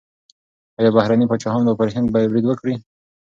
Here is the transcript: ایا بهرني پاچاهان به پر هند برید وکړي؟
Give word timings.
ایا 0.79 0.91
بهرني 0.97 1.25
پاچاهان 1.31 1.63
به 1.67 1.73
پر 1.79 1.87
هند 1.95 2.07
برید 2.13 2.45
وکړي؟ 2.47 2.75